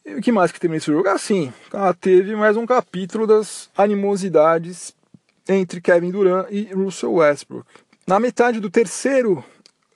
[0.05, 1.09] E o que mais que teve nesse jogo?
[1.09, 4.93] Assim, ah, teve mais um capítulo das animosidades
[5.47, 7.65] entre Kevin Durant e Russell Westbrook.
[8.07, 9.43] Na metade do terceiro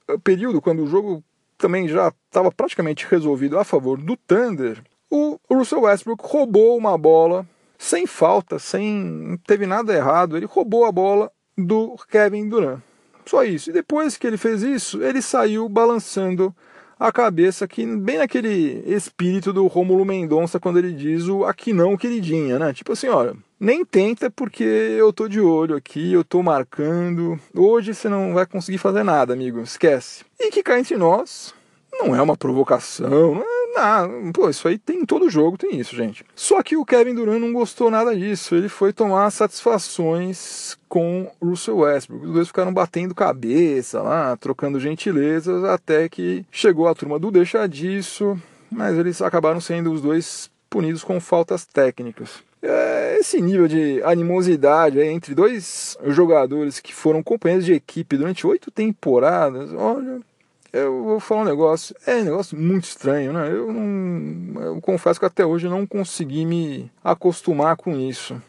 [0.08, 1.24] eh, período, quando o jogo
[1.58, 7.48] também já estava praticamente resolvido a favor do Thunder, o Russell Westbrook roubou uma bola
[7.78, 12.80] sem falta, sem teve nada errado, ele roubou a bola do Kevin Durant.
[13.26, 13.70] Só isso.
[13.70, 16.56] E depois que ele fez isso, ele saiu balançando
[17.00, 21.98] a cabeça aqui, bem naquele espírito do Rômulo Mendonça quando ele diz o aqui não,
[21.98, 22.74] queridinha, né?
[22.74, 27.40] Tipo assim, olha, nem tenta porque eu tô de olho aqui, eu tô marcando.
[27.54, 30.24] Hoje você não vai conseguir fazer nada, amigo, esquece.
[30.40, 31.54] E que cá entre nós,
[31.92, 35.80] não é uma provocação, não é ah, pô, isso aí tem em todo jogo, tem
[35.80, 36.26] isso, gente.
[36.36, 38.56] Só que o Kevin Durant não gostou nada disso.
[38.56, 42.26] Ele foi tomar satisfações com Russell Westbrook.
[42.26, 47.68] Os dois ficaram batendo cabeça lá, trocando gentilezas, até que chegou a turma do deixa
[47.68, 48.40] disso,
[48.72, 52.47] mas eles acabaram sendo os dois punidos com faltas técnicas.
[52.70, 58.70] É, esse nível de animosidade entre dois jogadores que foram companheiros de equipe durante oito
[58.70, 60.20] temporadas, olha,
[60.74, 63.50] eu vou falar um negócio, é um negócio muito estranho, né?
[63.50, 64.62] Eu não.
[64.62, 68.42] Eu confesso que até hoje eu não consegui me acostumar com isso.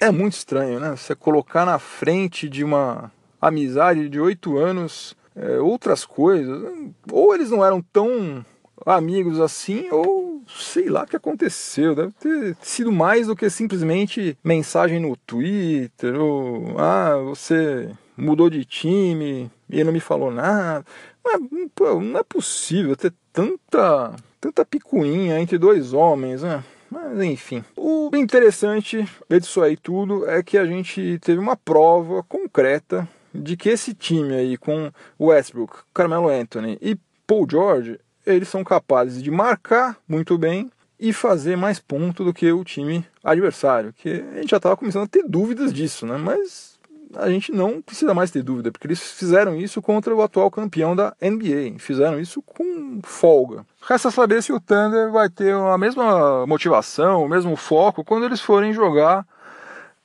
[0.00, 0.96] É muito estranho, né?
[0.96, 6.72] Você colocar na frente de uma amizade de oito anos é, outras coisas.
[7.12, 8.42] Ou eles não eram tão
[8.86, 11.94] amigos assim, ou sei lá o que aconteceu.
[11.94, 18.64] Deve ter sido mais do que simplesmente mensagem no Twitter, ou ah, você mudou de
[18.64, 20.84] time e não me falou nada.
[21.24, 26.64] Não é, não é possível ter tanta, tanta picuinha entre dois homens, né?
[26.90, 27.62] Mas enfim.
[27.76, 33.68] O interessante disso aí tudo é que a gente teve uma prova concreta de que
[33.68, 38.00] esse time aí com Westbrook, Carmelo Anthony e Paul George,
[38.34, 43.06] eles são capazes de marcar muito bem e fazer mais ponto do que o time
[43.22, 43.92] adversário.
[43.92, 46.16] Que a gente já estava começando a ter dúvidas disso, né?
[46.16, 46.78] Mas
[47.14, 50.94] a gente não precisa mais ter dúvida, porque eles fizeram isso contra o atual campeão
[50.94, 53.64] da NBA, fizeram isso com folga.
[53.80, 58.40] Resta saber se o Thunder vai ter a mesma motivação, o mesmo foco quando eles
[58.40, 59.26] forem jogar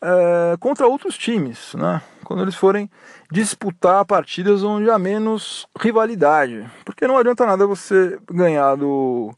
[0.04, 2.02] é, contra outros times, né?
[2.24, 2.90] quando eles forem
[3.32, 9.34] disputar partidas onde há menos rivalidade, porque não adianta nada você ganhar do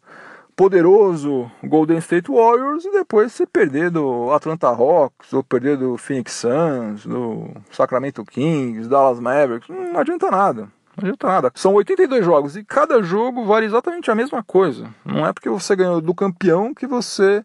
[0.55, 6.31] poderoso Golden State Warriors e depois você perder do Atlanta Hawks, ou perder do Phoenix
[6.31, 10.69] Suns, do Sacramento Kings, Dallas Mavericks, não adianta nada.
[10.95, 11.51] Não adianta nada.
[11.55, 14.87] São 82 jogos e cada jogo vale exatamente a mesma coisa.
[15.03, 17.43] Não é porque você ganhou do campeão que você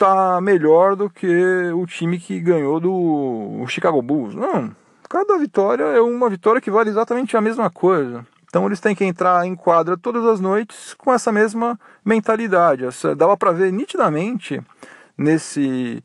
[0.00, 4.34] tá melhor do que o time que ganhou do Chicago Bulls.
[4.34, 4.74] Não.
[5.06, 8.26] Cada vitória é uma vitória que vale exatamente a mesma coisa.
[8.44, 12.84] Então eles têm que entrar em quadra todas as noites com essa mesma mentalidade.
[13.14, 14.62] Dava para ver nitidamente
[15.18, 16.02] nesse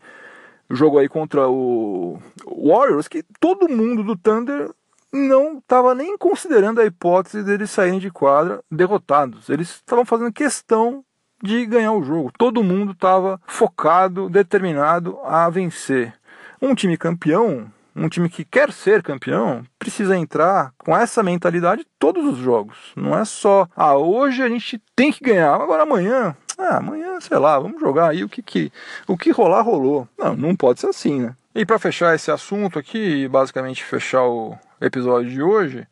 [0.69, 4.71] jogo aí contra o Warriors, que todo mundo do Thunder
[5.13, 9.47] não estava nem considerando a hipótese deles saírem de quadra derrotados.
[9.49, 11.01] Eles estavam fazendo questão
[11.41, 12.31] de ganhar o jogo.
[12.37, 16.13] Todo mundo estava focado, determinado a vencer.
[16.61, 22.25] Um time campeão, um time que quer ser campeão, precisa entrar com essa mentalidade todos
[22.25, 22.91] os jogos.
[22.95, 27.37] Não é só, ah, hoje a gente tem que ganhar, agora amanhã, ah, amanhã, sei
[27.37, 28.71] lá, vamos jogar aí o que, que
[29.07, 30.07] o que rolar rolou.
[30.17, 31.35] Não, não pode ser assim, né?
[31.53, 35.87] E para fechar esse assunto aqui, basicamente fechar o episódio de hoje,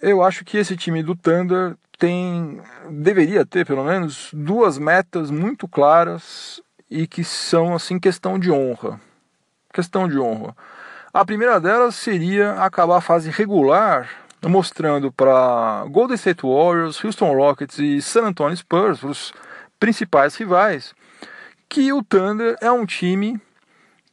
[0.00, 2.60] eu acho que esse time do Thunder tem
[2.90, 9.00] deveria ter pelo menos duas metas muito claras e que são assim questão de honra.
[9.72, 10.56] Questão de honra.
[11.12, 14.08] A primeira delas seria acabar a fase regular
[14.48, 19.32] mostrando para Golden State Warriors, Houston Rockets e San Antonio Spurs, os
[19.78, 20.94] principais rivais,
[21.68, 23.40] que o Thunder é um time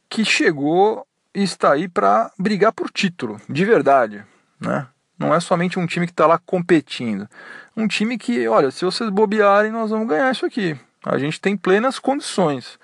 [0.08, 4.24] que chegou e está aí para brigar por título, de verdade,
[4.60, 4.86] né?
[5.18, 7.28] Não é somente um time que está lá competindo.
[7.76, 10.76] Um time que, olha, se vocês bobearem, nós vamos ganhar isso aqui.
[11.04, 12.78] A gente tem plenas condições.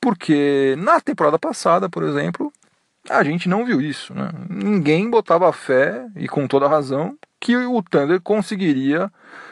[0.00, 2.52] Porque na temporada passada, por exemplo,
[3.08, 4.14] a gente não viu isso.
[4.14, 4.30] Né?
[4.48, 9.10] Ninguém botava fé, e com toda razão, que o Thunder conseguiria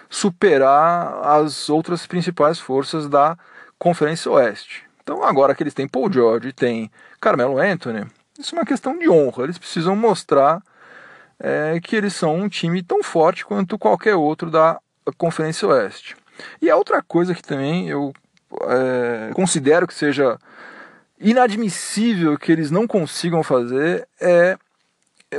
[0.09, 3.37] superar as outras principais forças da
[3.79, 4.85] Conferência Oeste.
[5.03, 8.07] Então, agora que eles têm Paul George e têm Carmelo Anthony,
[8.39, 9.45] isso é uma questão de honra.
[9.45, 10.63] Eles precisam mostrar
[11.41, 14.79] é, que eles são um time tão forte quanto qualquer outro da
[15.17, 16.17] Conferência Oeste.
[16.61, 18.13] E a outra coisa que também eu
[18.63, 20.39] é, considero que seja
[21.19, 24.57] inadmissível que eles não consigam fazer é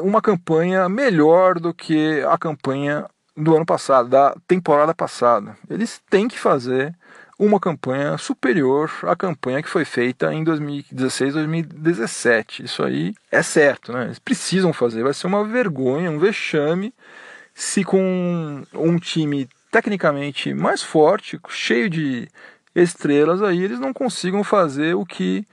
[0.01, 5.57] uma campanha melhor do que a campanha do ano passado, da temporada passada.
[5.69, 6.95] Eles têm que fazer
[7.41, 12.63] uma campanha superior à campanha que foi feita em 2016, 2017.
[12.65, 14.05] Isso aí é certo, né?
[14.05, 15.01] Eles precisam fazer.
[15.01, 16.93] Vai ser uma vergonha, um vexame,
[17.55, 22.29] se com um time tecnicamente mais forte, cheio de
[22.75, 25.43] estrelas, aí eles não consigam fazer o que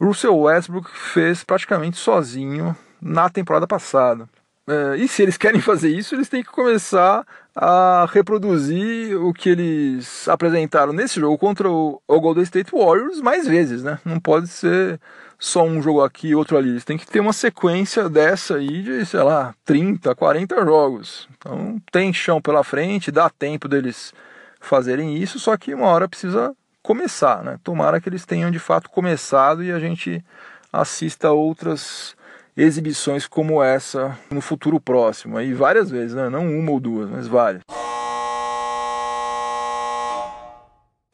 [0.00, 4.28] Russell Westbrook fez praticamente sozinho na temporada passada.
[4.66, 7.24] É, e se eles querem fazer isso, eles têm que começar
[7.58, 13.82] a reproduzir o que eles apresentaram nesse jogo contra o, Golden State Warriors mais vezes,
[13.82, 13.98] né?
[14.04, 15.00] Não pode ser
[15.38, 16.68] só um jogo aqui e outro ali.
[16.68, 21.26] Eles têm que ter uma sequência dessa aí de, sei lá, 30, 40 jogos.
[21.38, 24.12] Então tem chão pela frente, dá tempo deles
[24.60, 27.58] fazerem isso, só que uma hora precisa começar, né?
[27.64, 30.22] Tomara que eles tenham de fato começado e a gente
[30.70, 32.15] assista outras
[32.56, 35.40] exibições como essa no futuro próximo.
[35.40, 36.30] E várias vezes, né?
[36.30, 37.62] não uma ou duas, mas várias.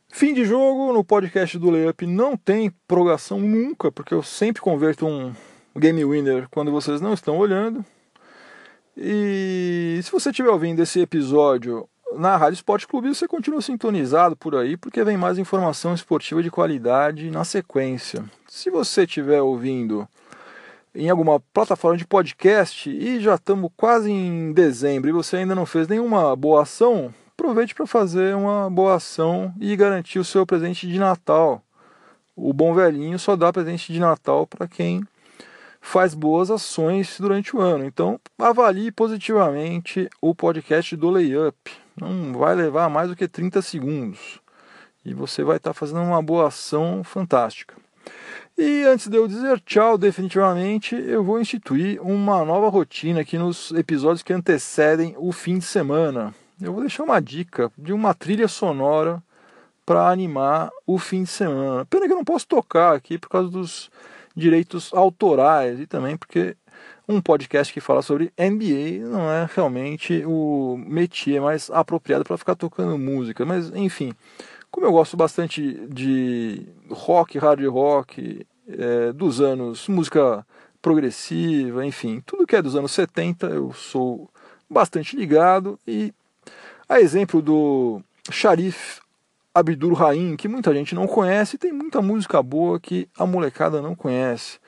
[0.09, 5.05] Fim de jogo no podcast do Layup não tem prorrogação nunca, porque eu sempre converto
[5.05, 5.32] um
[5.76, 7.84] game winner quando vocês não estão olhando.
[8.97, 14.55] E se você estiver ouvindo esse episódio na Rádio Esporte Clube, você continua sintonizado por
[14.55, 18.22] aí, porque vem mais informação esportiva de qualidade na sequência.
[18.47, 20.07] Se você estiver ouvindo
[20.95, 25.64] em alguma plataforma de podcast e já estamos quase em dezembro e você ainda não
[25.64, 30.86] fez nenhuma boa ação, aproveite para fazer uma boa ação e garantir o seu presente
[30.86, 31.62] de Natal.
[32.36, 35.03] O bom velhinho só dá presente de Natal para quem
[35.80, 37.84] faz boas ações durante o ano.
[37.84, 41.72] Então, avalie positivamente o podcast do Layup.
[42.01, 44.40] Não vai levar mais do que 30 segundos.
[45.05, 47.74] E você vai estar tá fazendo uma boa ação fantástica.
[48.64, 53.72] E antes de eu dizer tchau definitivamente, eu vou instituir uma nova rotina aqui nos
[53.72, 56.32] episódios que antecedem o fim de semana.
[56.60, 59.20] Eu vou deixar uma dica de uma trilha sonora
[59.84, 61.84] para animar o fim de semana.
[61.86, 63.90] Pena que eu não posso tocar aqui por causa dos
[64.32, 66.56] direitos autorais e também porque
[67.08, 72.54] um podcast que fala sobre NBA não é realmente o métier mais apropriado para ficar
[72.54, 74.12] tocando música, mas enfim,
[74.70, 80.46] como eu gosto bastante de rock, hard rock, é, dos anos música
[80.80, 84.28] progressiva, enfim, tudo que é dos anos 70 eu sou
[84.68, 86.12] bastante ligado e
[86.88, 89.00] a exemplo do Sharif
[89.54, 93.94] Abdul Rahim, que muita gente não conhece, tem muita música boa que a molecada não
[93.94, 94.58] conhece.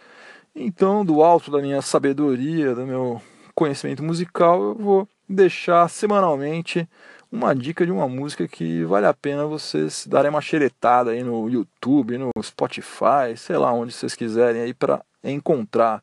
[0.55, 3.20] Então, do alto da minha sabedoria, do meu
[3.55, 6.88] conhecimento musical, eu vou deixar semanalmente
[7.35, 11.49] uma dica de uma música que vale a pena vocês darem uma xeretada aí no
[11.49, 16.01] YouTube, no Spotify, sei lá onde vocês quiserem aí para encontrar.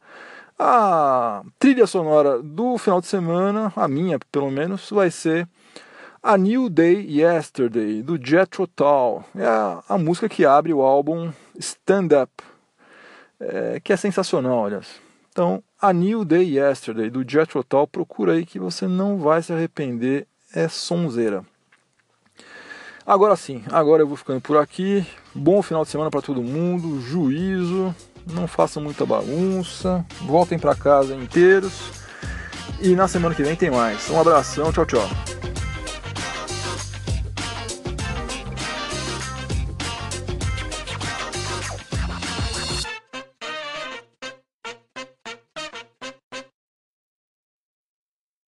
[0.60, 5.48] A trilha sonora do final de semana, a minha pelo menos, vai ser
[6.22, 9.24] A New Day Yesterday, do Jethro Tull.
[9.34, 12.44] É a, a música que abre o álbum Stand Up.
[13.40, 15.00] é, que é sensacional, aliás.
[15.32, 19.54] Então, A New Day Yesterday, do Jethro Tull, procura aí que você não vai se
[19.54, 21.43] arrepender, é sonzeira.
[23.06, 25.06] Agora sim, agora eu vou ficando por aqui.
[25.34, 27.95] Bom final de semana para todo mundo, juízo,
[28.32, 31.91] não façam muita bagunça, voltem para casa inteiros.
[32.80, 34.10] E na semana que vem tem mais.
[34.10, 35.51] Um abração, tchau, tchau.